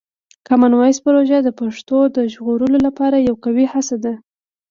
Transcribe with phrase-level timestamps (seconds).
[0.47, 4.13] کامن وایس پروژه د پښتو د ژغورلو لپاره یوه قوي هڅه ده.